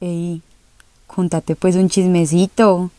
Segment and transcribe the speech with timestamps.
[0.00, 0.42] Ey,
[1.08, 2.92] contate pues un chismecito.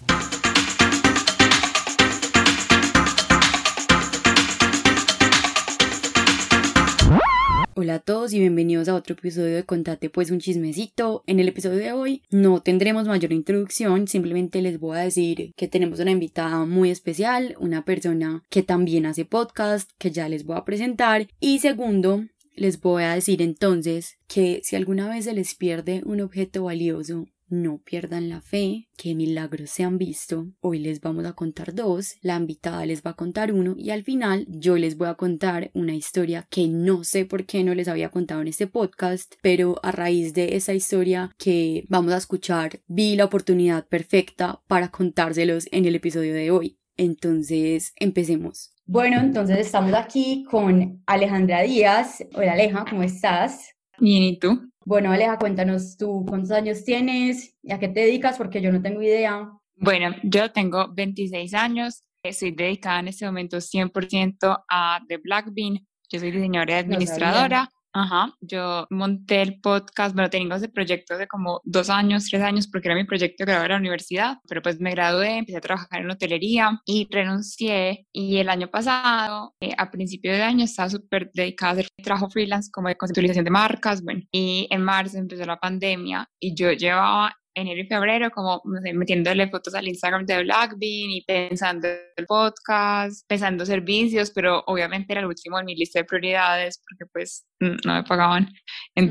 [7.75, 11.23] Hola a todos y bienvenidos a otro episodio de Contate pues un chismecito.
[11.25, 15.69] En el episodio de hoy no tendremos mayor introducción, simplemente les voy a decir que
[15.69, 20.57] tenemos una invitada muy especial, una persona que también hace podcast, que ya les voy
[20.57, 21.29] a presentar.
[21.39, 22.25] Y segundo,
[22.59, 27.25] les voy a decir entonces que si alguna vez se les pierde un objeto valioso,
[27.47, 30.51] no pierdan la fe, que milagros se han visto.
[30.59, 34.03] Hoy les vamos a contar dos, la invitada les va a contar uno y al
[34.03, 37.87] final yo les voy a contar una historia que no sé por qué no les
[37.87, 42.81] había contado en este podcast, pero a raíz de esa historia que vamos a escuchar
[42.87, 46.77] vi la oportunidad perfecta para contárselos en el episodio de hoy.
[46.97, 48.73] Entonces, empecemos.
[48.91, 52.25] Bueno, entonces estamos aquí con Alejandra Díaz.
[52.33, 53.75] Hola Aleja, ¿cómo estás?
[53.99, 54.67] Bien, ¿y tú?
[54.83, 58.81] Bueno, Aleja, cuéntanos tú cuántos años tienes y a qué te dedicas, porque yo no
[58.81, 59.47] tengo idea.
[59.75, 65.85] Bueno, yo tengo 26 años, estoy dedicada en este momento 100% a The Black Bean.
[66.09, 67.69] Yo soy diseñadora y administradora.
[67.91, 72.67] Ajá, yo monté el podcast, bueno, tengo ese proyecto de como dos años, tres años,
[72.67, 75.61] porque era mi proyecto de graduar a la universidad, pero pues me gradué, empecé a
[75.61, 78.05] trabajar en hotelería y renuncié.
[78.13, 82.29] Y el año pasado, eh, a principio de año, estaba súper dedicada a hacer trabajo
[82.29, 86.71] freelance como de conceptualización de marcas, bueno, y en marzo empezó la pandemia y yo
[86.73, 92.25] llevaba enero y febrero, como metiéndole fotos al Instagram de Blackbean y pensando en el
[92.25, 97.45] podcast, pensando servicios, pero obviamente era el último en mi lista de prioridades porque pues
[97.59, 98.49] no me pagaban.
[98.95, 99.03] Mm.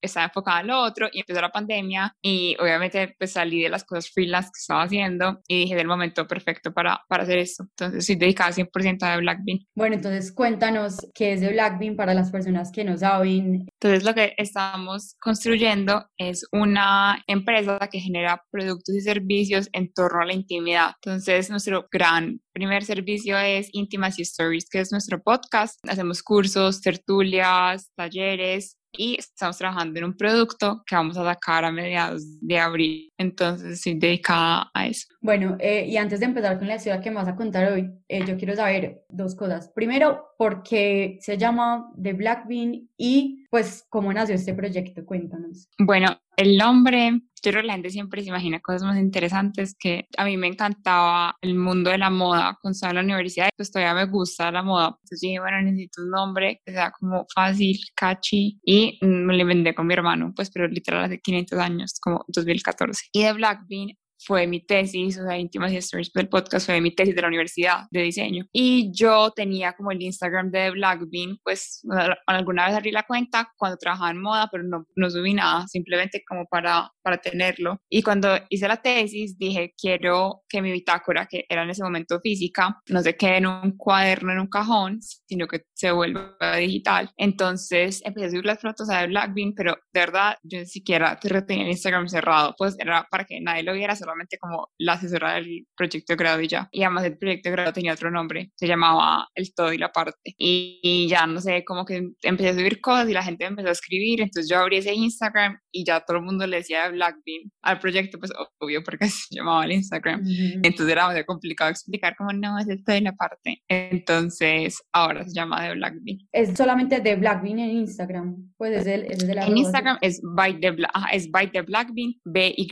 [0.00, 3.84] Estaba enfocada en lo otro y empezó la pandemia y obviamente pues salí de las
[3.84, 7.64] cosas freelance que estaba haciendo y dije del momento perfecto para, para hacer esto.
[7.64, 9.58] Entonces soy dedicada 100% a Blackbean.
[9.74, 13.66] Bueno, entonces cuéntanos qué es de Blackbean para las personas que no saben.
[13.80, 20.22] Entonces lo que estamos construyendo es una empresa que genera productos y servicios en torno
[20.22, 20.92] a la intimidad.
[21.02, 25.78] Entonces nuestro gran primer servicio es Intimacy Stories, que es nuestro podcast.
[25.88, 31.72] Hacemos cursos, tertulias, talleres y estamos trabajando en un producto que vamos a sacar a
[31.72, 33.12] mediados de abril.
[33.18, 35.06] Entonces, estoy dedicada a eso.
[35.20, 37.90] Bueno, eh, y antes de empezar con la historia que me vas a contar hoy,
[38.08, 39.70] eh, yo quiero saber dos cosas.
[39.74, 42.88] Primero, ¿por qué se llama The Black Bean?
[42.96, 45.04] Y, pues, ¿cómo nació este proyecto?
[45.04, 45.68] Cuéntanos.
[45.78, 50.06] Bueno, el nombre yo creo que la gente siempre se imagina cosas más interesantes que
[50.16, 53.70] a mí me encantaba el mundo de la moda cuando estaba en la universidad, pues
[53.70, 54.88] todavía me gusta la moda.
[54.88, 59.74] Entonces dije, bueno, necesito un nombre que sea como fácil, catchy y me lo inventé
[59.74, 63.06] con mi hermano, pues pero literal hace 500 años, como 2014.
[63.12, 63.88] Y de Black Bean
[64.24, 67.84] fue mi tesis, o sea, Íntimas Stories del podcast fue mi tesis de la universidad
[67.90, 68.46] de diseño.
[68.52, 71.82] Y yo tenía como el Instagram de Blackbean, pues
[72.26, 76.22] alguna vez abrí la cuenta cuando trabajaba en moda, pero no, no subí nada, simplemente
[76.26, 77.80] como para, para tenerlo.
[77.88, 82.20] Y cuando hice la tesis dije, quiero que mi bitácora, que era en ese momento
[82.20, 87.10] física, no se quede en un cuaderno, en un cajón, sino que se vuelva digital.
[87.16, 91.64] Entonces empecé a subir las fotos de Blackbean, pero de verdad yo ni siquiera tenía
[91.64, 93.96] el Instagram cerrado, pues era para que nadie lo viera,
[94.40, 96.68] como la asesora del proyecto de grado y ya.
[96.72, 99.92] Y además el proyecto de grado tenía otro nombre, se llamaba El Todo y la
[99.92, 100.34] Parte.
[100.38, 103.72] Y, ya no sé, como que empecé a subir cosas y la gente empezó a
[103.72, 107.50] escribir, entonces yo abrí ese Instagram y ya todo el mundo le decía de Blackbean
[107.62, 110.22] al proyecto, pues obvio porque se llamaba el Instagram.
[110.62, 113.62] Entonces era muy complicado explicar como no, es El Todo y la Parte.
[113.68, 116.18] Entonces ahora se llama de Blackbean.
[116.32, 120.20] Es solamente de Blackbean en Instagram, pues es, el, es de la En Instagram es
[120.22, 120.76] by the,
[121.12, 122.70] es by the Blackbean, B-Y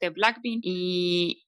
[0.00, 0.71] de Blackbean y,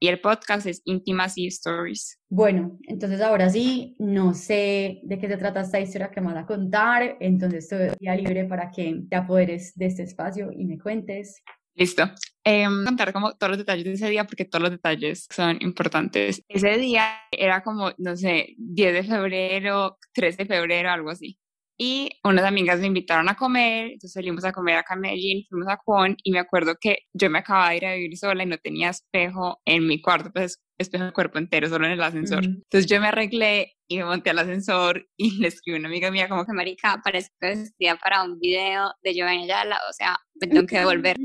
[0.01, 2.21] el podcast es Intimacy Stories.
[2.29, 6.45] Bueno, entonces ahora sí, no sé de qué se trata esta historia que me vas
[6.45, 11.43] a contar, entonces estoy libre para que te apoderes de este espacio y me cuentes.
[11.77, 12.05] Listo.
[12.45, 16.43] Eh, contar como todos los detalles de ese día porque todos los detalles son importantes.
[16.49, 21.39] Ese día era como, no sé, 10 de febrero, 3 de febrero, algo así
[21.79, 25.69] y unas amigas me invitaron a comer, entonces salimos a comer acá en Medellín, fuimos
[25.69, 28.47] a Juan y me acuerdo que yo me acababa de ir a vivir sola y
[28.47, 32.44] no tenía espejo en mi cuarto, pues espejo de cuerpo entero, solo en el ascensor.
[32.44, 36.11] Entonces yo me arreglé y me monté al ascensor y le escribí a una amiga
[36.11, 40.17] mía como que marica, parece que vestía para un video de Giovanni Ayala, o sea,
[40.41, 41.17] me tengo que devolver.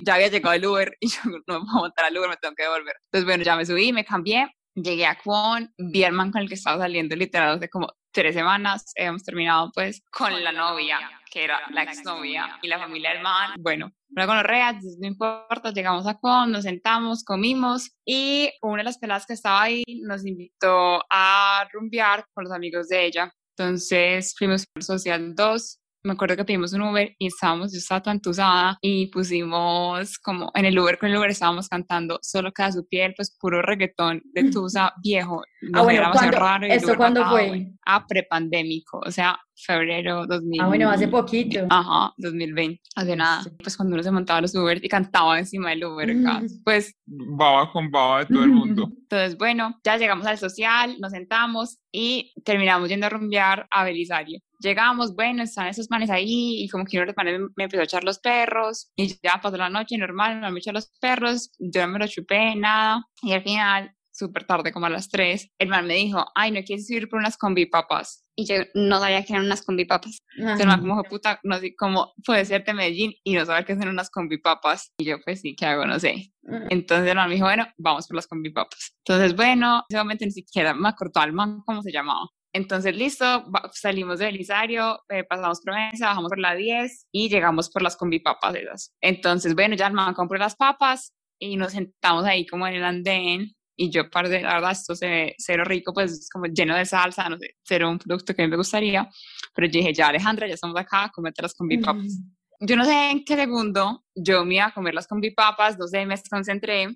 [0.00, 2.54] ya había llegado el Uber y yo no me puedo montar al Uber, me tengo
[2.54, 2.96] que devolver.
[3.10, 6.48] Entonces bueno, ya me subí, me cambié, llegué a Juan, vi al man con el
[6.48, 10.98] que estaba saliendo literal hace como tres semanas hemos terminado pues con la novia,
[11.30, 13.50] que era la exnovia y la familia del man.
[13.58, 18.96] Bueno, una gonorrea, no importa, llegamos a con, nos sentamos, comimos y una de las
[18.96, 23.30] peladas que estaba ahí nos invitó a rumbear con los amigos de ella.
[23.54, 28.02] Entonces fuimos al Social 2, me acuerdo que pedimos un Uber y estábamos, yo estaba
[28.02, 32.72] tan entusada y pusimos como en el Uber con el Uber estábamos cantando Solo queda
[32.72, 35.42] su piel, pues puro reggaetón de Tusa viejo.
[35.72, 37.72] ah, bueno, ¿cuándo, raro ¿esto cuándo fue?
[37.84, 40.60] Ah, prepandémico, o sea, febrero 2000.
[40.60, 41.66] Ah, bueno, hace poquito.
[41.70, 43.42] Ajá, 2020, hace nada.
[43.62, 46.08] Pues cuando uno se montaba los Uber y cantaba encima del Uber,
[46.64, 46.94] pues...
[47.06, 48.88] Baba con baba de todo el mundo.
[49.02, 54.40] Entonces, bueno, ya llegamos al social, nos sentamos y terminamos yendo a rumbear a Belisario.
[54.58, 57.80] Llegamos, bueno, están esos manes ahí y como que uno de los manes me empezó
[57.80, 61.86] a echar los perros y ya pasó la noche normal, me echó los perros, yo
[61.86, 63.04] no me lo chupé, nada.
[63.22, 66.62] Y al final súper tarde, como a las 3, el man me dijo, ay, ¿no
[66.62, 68.24] quieres ir por unas combi papas?
[68.34, 70.18] Y yo no sabía que eran unas combi papas.
[70.36, 73.64] Entonces el man como, puta, no sé cómo puede ser de Medellín y no saber
[73.64, 74.92] qué son unas combi papas.
[74.98, 75.86] Y yo, pues sí, ¿qué hago?
[75.86, 76.32] No sé.
[76.70, 78.94] Entonces el man me dijo, bueno, vamos por las combi papas.
[79.06, 82.26] Entonces, bueno, en ese momento ni siquiera me acordó al man cómo se llamaba.
[82.56, 87.82] Entonces, listo, salimos de Belisario, eh, pasamos Provenza, bajamos por la 10 y llegamos por
[87.82, 88.94] las combi papas esas.
[89.02, 92.84] Entonces, bueno, ya el man compró las papas y nos sentamos ahí como en el
[92.84, 96.74] andén y yo, par de, la verdad, esto se ve cero rico, pues como lleno
[96.74, 99.06] de salsa, no sé, cero un producto que a mí me gustaría,
[99.54, 102.22] pero yo dije, ya Alejandra, ya estamos acá, comete las con papas.
[102.60, 105.86] Yo no sé en qué segundo yo me iba a comer las con papas, no
[105.86, 106.88] sé, me concentré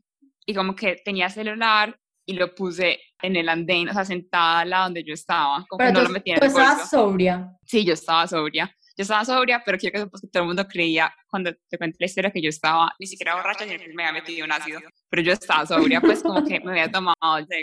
[0.47, 2.01] y como que tenía celular
[2.31, 5.85] y lo puse en el andén, o sea, sentada al lado donde yo estaba, como
[5.85, 6.63] que no lo metía en el bolso.
[6.63, 7.57] estabas sobria?
[7.65, 8.73] Sí, yo estaba sobria.
[8.97, 11.97] Yo estaba sobria, pero quiero que sepas que todo el mundo creía cuando te cuento
[11.99, 15.23] la historia que yo estaba ni siquiera borracha ni me había metido un ácido, pero
[15.23, 17.17] yo estaba sobria, pues como que me había tomado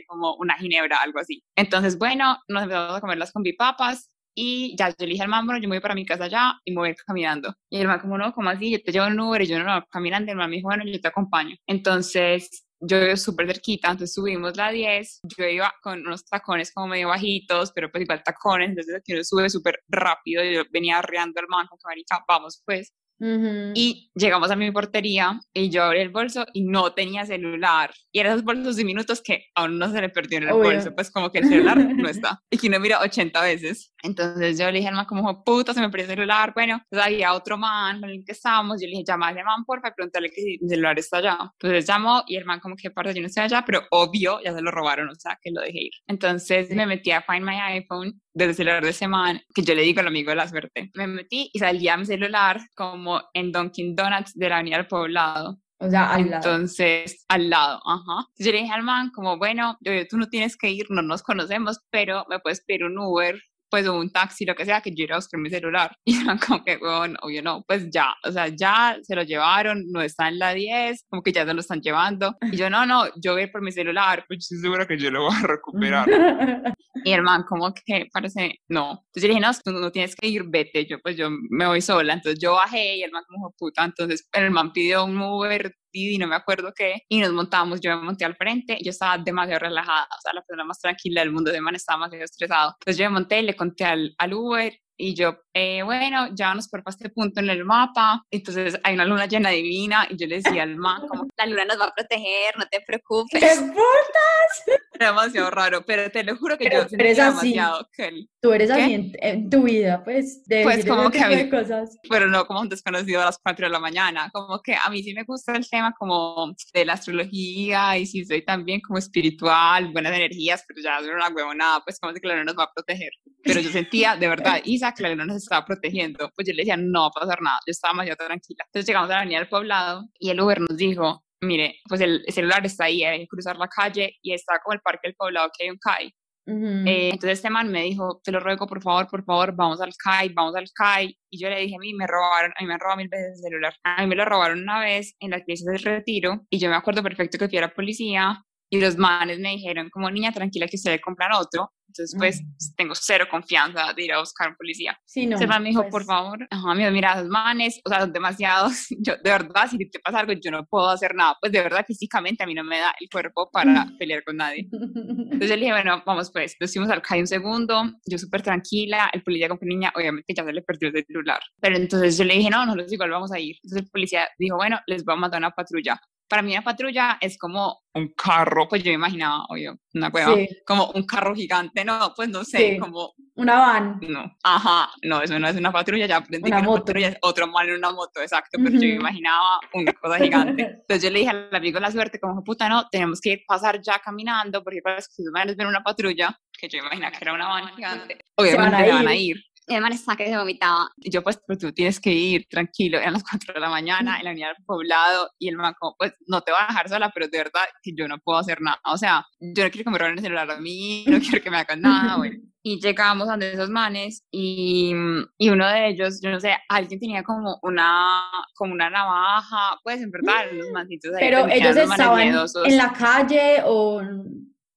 [0.08, 1.42] como una ginebra, algo así.
[1.56, 5.46] Entonces, bueno, nos empezamos a comer las combipapas y ya yo le dije al man,
[5.46, 7.54] bueno, yo me voy para mi casa ya y me voy caminando.
[7.70, 8.70] Y el man como, no, como así?
[8.70, 10.30] Yo te llevo en Uber y yo no, no, caminando.
[10.30, 11.56] Y el man me dijo, bueno, yo te acompaño.
[11.66, 16.88] Entonces yo iba súper cerquita, entonces subimos la 10, yo iba con unos tacones como
[16.88, 21.42] medio bajitos, pero pues igual tacones, entonces aquí uno sube súper rápido, yo venía arreando
[21.42, 26.46] el man, que vamos pues, y llegamos a mi portería y yo abrí el bolso
[26.54, 27.92] y no tenía celular.
[28.12, 31.12] Y eran esos bolsos diminutos que aún no se le perdió en el bolso, pues
[31.12, 32.42] como que el celular no está.
[32.50, 33.94] Y que uno mira 80 veces.
[34.04, 36.54] Entonces yo le dije al man como, puta, se me perdió el celular.
[36.54, 38.82] Bueno, pues había otro man con el que estábamos.
[38.82, 41.38] Yo le dije, llama man, porfa, y pregúntale que si mi celular está allá.
[41.60, 44.54] Entonces llamó y el man como que, parte yo no estoy allá, pero obvio, ya
[44.54, 45.92] se lo robaron, o sea, que lo dejé ir.
[46.08, 49.74] Entonces me metí a Find My iPhone desde el celular de ese man, que yo
[49.74, 50.92] le digo al amigo de la suerte.
[50.94, 55.58] Me metí y salía mi celular como en Dunkin' Donuts de la Avenida del Poblado.
[55.80, 56.36] O sea, al lado.
[56.36, 58.28] Entonces, al lado, ajá.
[58.38, 61.24] Yo le dije al man, como, bueno, yo, tú no tienes que ir, no nos
[61.24, 65.04] conocemos, pero me puedes pedir un Uber pues un taxi, lo que sea, que yo
[65.04, 65.96] iba a buscar mi celular.
[66.06, 69.84] Y eran como que, bueno, obvio no, pues ya, o sea, ya se lo llevaron,
[69.92, 72.36] no está en la 10, como que ya se lo están llevando.
[72.52, 74.24] Y yo, no, no, yo voy por mi celular.
[74.28, 76.08] Pues estoy segura que yo lo voy a recuperar.
[77.04, 79.04] y hermano, como que parece, no.
[79.08, 81.82] Entonces yo dije, no, tú no tienes que ir, vete, yo pues yo me voy
[81.82, 82.14] sola.
[82.14, 86.18] Entonces yo bajé y el man como, puta, entonces el man pidió un Uber y
[86.18, 89.60] no me acuerdo qué, y nos montamos, yo me monté al frente, yo estaba demasiado
[89.60, 92.76] relajada, o sea, la persona más tranquila del mundo, de man estaba demasiado estresado.
[92.80, 96.68] Entonces yo me monté, le conté al, al Uber y yo, eh, bueno, ya nos
[96.68, 100.36] por este punto en el mapa, entonces hay una luna llena divina, y yo le
[100.36, 103.42] decía al man, como, la luna nos va a proteger, no te preocupes.
[103.42, 104.78] ¿Qué putas?
[104.94, 109.14] Era demasiado raro, pero te lo juro que yo sentía demasiado que Tú eres así
[109.20, 111.98] en, tu vida, pues, de pues como que a mí, cosas.
[112.08, 115.02] Pero no como un desconocido a las 4 de la mañana, como que a mí
[115.02, 119.92] sí me gusta el tema como de la astrología, y sí soy también como espiritual,
[119.92, 122.74] buenas energías, pero ya no una huevonada, pues como que la luna nos va a
[122.74, 123.10] proteger.
[123.44, 126.62] Pero yo sentía, de verdad, Isa, que la luna nos estaba protegiendo, pues yo le
[126.62, 128.64] decía, no va a pasar nada, yo estaba más tranquila.
[128.68, 132.24] Entonces llegamos a la avenida del poblado y el Uber nos dijo, mire, pues el,
[132.30, 135.50] celular está ahí, hay que cruzar la calle y está como el parque del poblado
[135.58, 136.14] que hay un CAI.
[136.50, 139.94] Eh, entonces este man me dijo, te lo ruego por favor, por favor, vamos al
[140.02, 141.18] CAI, vamos al CAI.
[141.30, 143.34] Y yo le dije, a mí me robaron, a mí me han robado mil veces
[143.36, 143.74] el celular.
[143.84, 146.76] A mí me lo robaron una vez en las piezas del retiro y yo me
[146.76, 150.68] acuerdo perfecto que fui a la policía y los manes me dijeron como niña tranquila
[150.68, 154.56] que usted le comprar otro entonces, pues, tengo cero confianza de ir a buscar un
[154.56, 154.98] policía.
[155.06, 155.38] Sí, no.
[155.38, 158.88] Me dijo, por pues favor, ajá, me mira, los manes, o sea, son demasiados.
[159.00, 161.36] Yo, de verdad, si te pasa algo, yo no puedo hacer nada.
[161.40, 164.68] Pues, de verdad, físicamente a mí no me da el cuerpo para pelear con nadie.
[164.72, 169.10] Entonces, le dije, bueno, vamos, pues, nos fuimos al CAI un segundo, yo súper tranquila,
[169.14, 171.40] el policía con niña, obviamente ya se le perdió el celular.
[171.60, 173.56] Pero entonces yo le dije, no, nosotros igual vamos a ir.
[173.64, 177.18] Entonces, el policía dijo, bueno, les voy a mandar una patrulla para mí una patrulla
[177.22, 181.84] es como un carro, pues yo me imaginaba, obvio, una cueva, como un carro gigante,
[181.84, 183.14] no, pues no sé, como...
[183.36, 184.00] Una van.
[184.02, 187.18] No, ajá, no, eso no es una patrulla, ya aprendí una que una patrulla es
[187.22, 190.64] otro mal en una moto, exacto, pero yo me imaginaba una cosa gigante.
[190.82, 194.00] Entonces yo le dije al amigo la suerte, como, puta, no, tenemos que pasar ya
[194.00, 197.76] caminando, porque para pues, si ven una patrulla, que yo imaginaba que era una van
[197.76, 199.38] gigante, obviamente van a, van a ir
[199.70, 200.90] Y man estaba que se vomitaba.
[200.98, 204.18] Y yo, pues, pues tú tienes que ir tranquilo, eran las 4 de la mañana
[204.18, 206.88] en la unidad del poblado y el man como, pues no te voy a dejar
[206.88, 208.80] sola, pero de verdad que yo no puedo hacer nada.
[208.86, 211.52] O sea, yo no quiero que me roben el celular a mí, no quiero que
[211.52, 212.38] me hagan nada, bueno.
[212.64, 214.94] Y llegamos a esos manes y,
[215.38, 220.02] y uno de ellos, yo no sé, alguien tenía como una, como una navaja, pues
[220.02, 221.20] en verdad, los mancitos ahí.
[221.22, 224.02] Pero ellos estaban en la calle o...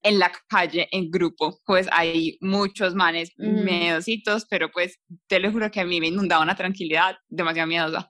[0.02, 3.64] en la calle, en grupo, pues hay muchos manes Mm.
[3.64, 8.08] miedositos, pero pues te lo juro que a mí me inundaba una tranquilidad demasiado miedosa.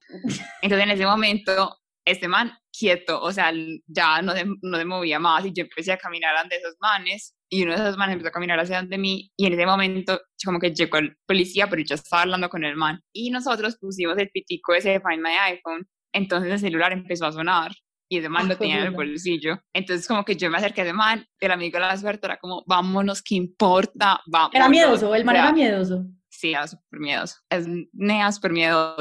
[0.63, 3.53] Entonces en ese momento, este man quieto, o sea,
[3.87, 7.35] ya no se, no se movía más y yo empecé a caminar ante esos manes
[7.51, 10.21] y uno de esos manes empezó a caminar hacia donde mí y en ese momento
[10.45, 14.17] como que llegó el policía, pero yo estaba hablando con el man y nosotros pusimos
[14.19, 17.73] el pitico ese de Find My iPhone, entonces el celular empezó a sonar
[18.11, 19.61] y ese man lo tenía en el bolsillo.
[19.73, 22.39] Entonces como que yo me acerqué a ese man, el amigo de la suerte era
[22.39, 24.21] como, vámonos, ¿qué importa?
[24.27, 24.55] Vámonos.
[24.55, 26.05] Era miedoso, el man sea, era miedoso.
[26.29, 27.37] Sí, era súper miedoso.
[27.51, 28.53] Es nea súper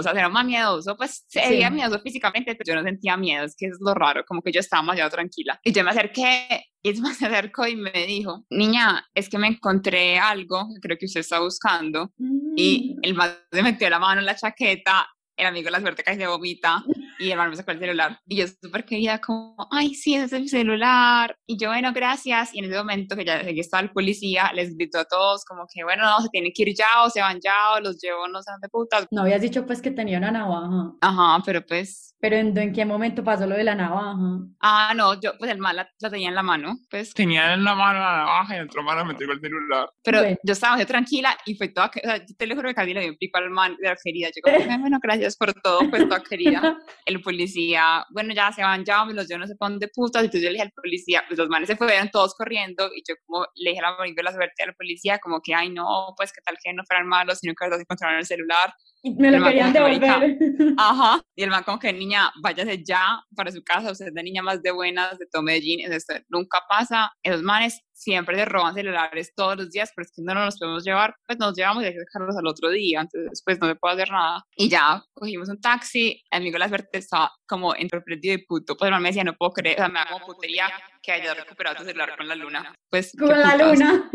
[0.03, 0.95] sea, era más miedoso.
[0.97, 1.47] Pues se Sí.
[1.71, 3.45] miedoso físicamente, pero yo no sentía miedo.
[3.45, 4.23] Es que es lo raro.
[4.27, 5.59] Como que yo estaba demasiado tranquila.
[5.63, 10.19] Y yo me acerqué y se acercó y me dijo, niña, es que me encontré
[10.19, 12.11] algo que creo que usted está buscando.
[12.55, 12.99] Y Mm.
[13.03, 15.07] el man se metió la mano en la chaqueta.
[15.37, 16.83] El amigo de la suerte casi se vomita
[17.19, 18.19] y el man me sacó el celular.
[18.27, 21.35] Y yo súper querida como, ay, sí, ese es el celular.
[21.45, 22.53] Y yo, bueno, gracias.
[22.53, 25.65] Y en ese momento que ya que estaba el policía, les gritó a todos como
[25.71, 28.27] que, bueno, no, se tienen que ir ya o se van ya o los llevo
[28.27, 29.05] no sé dónde putas.
[29.11, 30.93] No habías dicho pues que tenía una navaja.
[31.01, 34.15] Ajá, pero pues, Pero ¿en, en qué momento pasó lo de la navaja?
[34.59, 37.13] ah, no, yo, pues el man la, la tenía en la mano, pues.
[37.13, 39.89] Tenía en la mano la navaja y en otra mano me entregó el celular.
[40.03, 40.37] Pero Bueno.
[40.43, 42.93] yo estaba muy tranquila y fue toda, o sea, yo te lo juro que casi
[42.93, 44.27] le dio un pico al man de la querida.
[44.35, 46.77] Yo como, "Ay, bueno, gracias por todo, pues toda querida.
[47.05, 50.41] el policía, bueno, ya se van, ya me los llevo no sé dónde putas, entonces
[50.41, 53.45] yo le dije al policía, pues los manes se fueron todos corriendo y yo como
[53.55, 56.41] le dije a la de la suerte al policía, como que, ay no, pues que
[56.41, 58.73] tal que no fueran malos, sino que verdad se encontraron el celular.
[59.03, 60.37] Me lo querían que, devolver.
[60.77, 61.21] Ajá.
[61.35, 64.41] Y el man como que, niña, váyase ya para su casa, usted es la niña
[64.41, 69.33] más de buenas de todo Medellín, esto nunca pasa, esos manes siempre se roban celulares
[69.35, 71.87] todos los días, pero es que no nos los podemos llevar, pues nos llevamos y
[71.87, 74.43] hay que dejarlos al otro día, entonces pues no se puede hacer nada.
[74.55, 78.77] Y ya cogimos un taxi, el amigo de la suerte estaba como sorprendido y puto,
[78.77, 80.69] pues me decía, no puedo creer, o sea, me da como putería
[81.01, 82.75] que haya recuperado tu celular con la luna.
[82.89, 84.09] Pues, ¿qué Con la luna.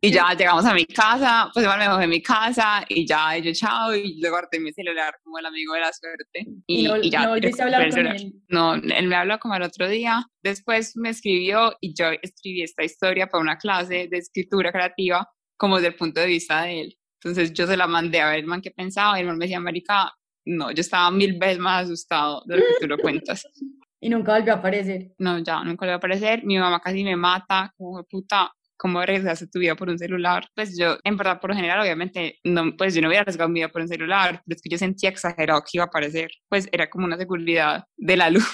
[0.00, 3.38] Y ya llegamos a mi casa, pues igual me bajé en mi casa y ya,
[3.38, 6.46] yo chao, y le guardé mi celular como el amigo de la suerte.
[6.66, 8.32] Y, no, y ya, no volviste a hablar con él.
[8.48, 10.26] No, él me habló como el otro día.
[10.42, 15.76] Después me escribió y yo escribí esta historia para una clase de escritura creativa, como
[15.76, 16.98] desde el punto de vista de él.
[17.22, 19.46] Entonces yo se la mandé a ver el man qué pensaba y el man me
[19.46, 20.12] decía, Marica,
[20.46, 23.46] no, yo estaba mil veces más asustado de lo que tú lo cuentas.
[24.00, 25.14] Y nunca volvió a aparecer.
[25.16, 26.44] No, ya, nunca va a aparecer.
[26.44, 28.52] Mi mamá casi me mata, como puta.
[28.76, 30.46] ¿Cómo arriesgaste tu vida por un celular?
[30.54, 33.60] Pues yo, en verdad, por lo general, obviamente, no, pues yo no hubiera arriesgado mi
[33.60, 36.30] vida por un celular, pero es que yo sentía exagerado que iba a aparecer.
[36.50, 38.44] Pues era como una seguridad de la luna.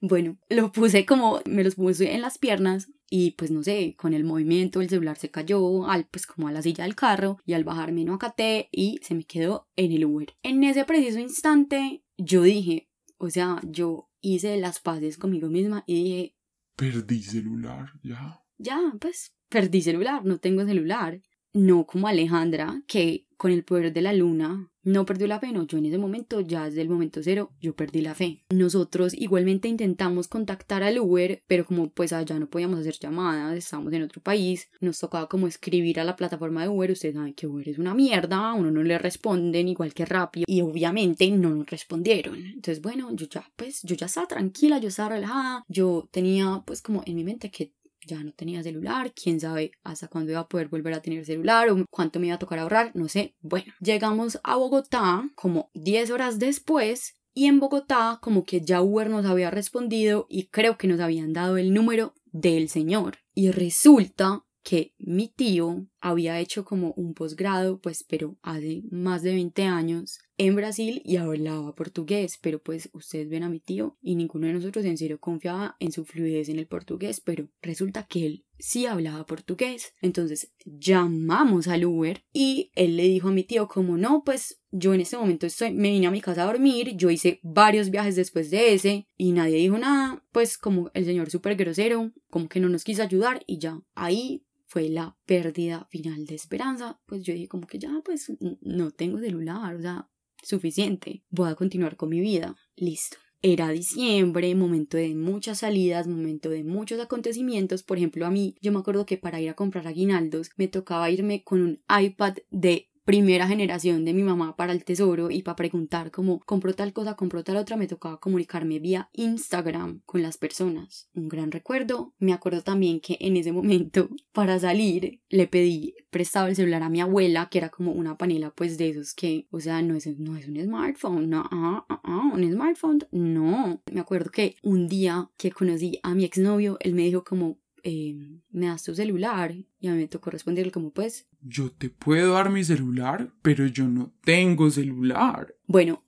[0.00, 4.14] Bueno, lo puse como, me los puse en las piernas y pues no sé, con
[4.14, 7.52] el movimiento el celular se cayó al pues como a la silla del carro y
[7.52, 10.34] al bajarme no acaté y se me quedó en el Uber.
[10.42, 16.04] En ese preciso instante yo dije, o sea, yo hice las paces conmigo misma y
[16.04, 16.36] dije,
[16.76, 18.42] Perdí celular, ya.
[18.56, 21.20] ya, pues perdí celular, no tengo celular.
[21.52, 25.66] No como Alejandra, que con el poder de la luna no perdió la fe, no,
[25.66, 28.44] yo en ese momento, ya desde el momento cero, yo perdí la fe.
[28.50, 33.92] Nosotros igualmente intentamos contactar al Uber, pero como pues allá no podíamos hacer llamadas, estábamos
[33.92, 37.46] en otro país, nos tocaba como escribir a la plataforma de Uber, ustedes saben que
[37.46, 41.66] Uber es una mierda, uno no le responden igual que rápido, y obviamente no nos
[41.68, 42.36] respondieron.
[42.36, 46.82] Entonces, bueno, yo ya, pues, yo ya estaba tranquila, yo estaba relajada, yo tenía pues
[46.82, 47.72] como en mi mente que
[48.06, 51.68] ya no tenía celular, quién sabe hasta cuándo iba a poder volver a tener celular
[51.70, 53.34] o cuánto me iba a tocar ahorrar, no sé.
[53.40, 59.08] Bueno, llegamos a Bogotá como 10 horas después y en Bogotá como que ya Uber
[59.08, 63.18] nos había respondido y creo que nos habían dado el número del señor.
[63.34, 69.32] Y resulta que mi tío había hecho como un posgrado, pues, pero hace más de
[69.32, 74.14] 20 años en Brasil y hablaba portugués, pero pues ustedes ven a mi tío y
[74.14, 78.24] ninguno de nosotros en serio confiaba en su fluidez en el portugués, pero resulta que
[78.24, 79.92] él sí hablaba portugués.
[80.00, 84.94] Entonces llamamos al Uber y él le dijo a mi tío como no, pues yo
[84.94, 88.16] en este momento estoy, me vine a mi casa a dormir, yo hice varios viajes
[88.16, 92.60] después de ese y nadie dijo nada, pues como el señor súper grosero, como que
[92.60, 97.34] no nos quiso ayudar y ya ahí fue la pérdida final de esperanza, pues yo
[97.34, 98.32] dije como que ya pues
[98.62, 100.08] no tengo celular, o sea,
[100.42, 103.16] suficiente, voy a continuar con mi vida, listo.
[103.42, 107.82] Era diciembre, momento de muchas salidas, momento de muchos acontecimientos.
[107.82, 111.10] Por ejemplo, a mí, yo me acuerdo que para ir a comprar aguinaldos me tocaba
[111.10, 115.56] irme con un iPad de primera generación de mi mamá para el tesoro y para
[115.56, 120.38] preguntar cómo compró tal cosa, compró tal otra, me tocaba comunicarme vía Instagram con las
[120.38, 121.08] personas.
[121.12, 122.14] Un gran recuerdo.
[122.20, 126.88] Me acuerdo también que en ese momento, para salir, le pedí prestado el celular a
[126.88, 130.06] mi abuela, que era como una panela pues de esos que, o sea, no es,
[130.20, 133.82] no es un smartphone, no, ah, ah, un smartphone, no.
[133.90, 138.14] Me acuerdo que un día que conocí a mi exnovio, él me dijo como, eh,
[138.50, 142.34] me das tu celular y a mí me tocó responderle como pues Yo te puedo
[142.34, 145.54] dar mi celular, pero yo no tengo celular.
[145.66, 146.02] bueno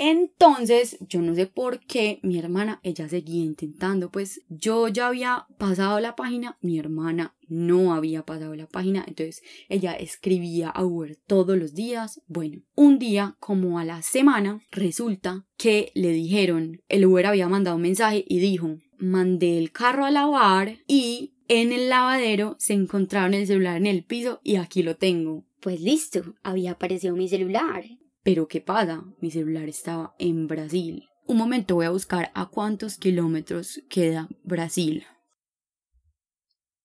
[0.00, 5.46] entonces yo no sé por qué mi hermana ella seguía intentando pues yo ya había
[5.58, 11.16] pasado la página mi hermana no había pasado la página entonces ella escribía a Uber
[11.26, 17.04] todos los días bueno un día como a la semana resulta que le dijeron el
[17.04, 21.88] Uber había mandado un mensaje y dijo mandé el carro a lavar y en el
[21.88, 25.44] lavadero se encontraron el celular en el piso y aquí lo tengo.
[25.60, 27.84] Pues listo, había aparecido mi celular.
[28.22, 29.04] Pero ¿qué pasa?
[29.20, 31.08] Mi celular estaba en Brasil.
[31.26, 35.04] Un momento voy a buscar a cuántos kilómetros queda Brasil.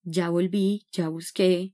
[0.03, 1.73] Ya volví, ya busqué.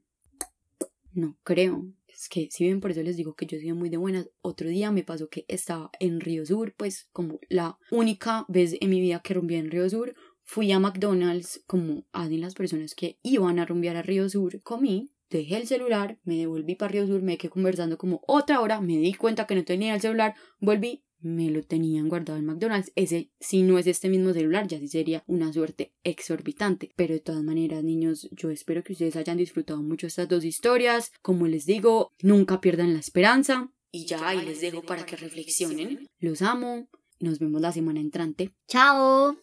[1.18, 1.84] No creo.
[2.06, 4.68] es que si bien por eso les digo que yo soy muy de buenas, otro
[4.68, 9.00] día me pasó que estaba en Río Sur, pues como la única vez en mi
[9.00, 13.58] vida que rompí en Río Sur, fui a McDonald's como hacen las personas que iban
[13.58, 17.36] a rumbear a Río Sur, comí, dejé el celular, me devolví para Río Sur, me
[17.36, 21.50] quedé conversando como otra hora, me di cuenta que no tenía el celular, volví, me
[21.50, 22.92] lo tenían guardado en McDonald's.
[22.94, 26.90] Ese, si no es este mismo celular, ya sí sería una suerte exorbitante.
[26.96, 31.10] Pero de todas maneras, niños, yo espero que ustedes hayan disfrutado mucho estas dos historias.
[31.22, 33.70] Como les digo, nunca pierdan la esperanza.
[33.90, 36.06] Y ya ahí les dejo para que reflexionen.
[36.18, 36.88] Los amo.
[37.20, 38.52] Nos vemos la semana entrante.
[38.68, 39.38] Chao.